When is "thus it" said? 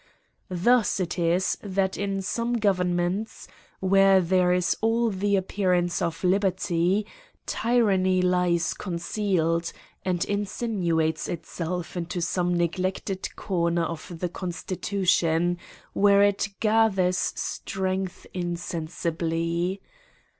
0.49-1.19